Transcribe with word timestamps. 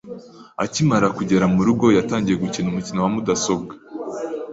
Akimara 0.63 1.07
kugera 1.17 1.45
murugo, 1.53 1.85
yatangiye 1.97 2.35
gukina 2.43 2.67
umukino 2.69 2.99
wa 3.01 3.09
mudasobwa. 3.15 3.73